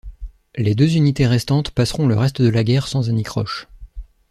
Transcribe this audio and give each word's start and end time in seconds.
Les 0.55 0.73
deux 0.73 0.95
unités 0.95 1.27
restantes 1.27 1.69
passeront 1.69 2.07
le 2.07 2.17
reste 2.17 2.41
de 2.41 2.49
la 2.49 2.63
guerre 2.63 2.87
sans 2.87 3.07
anicroche. 3.11 3.67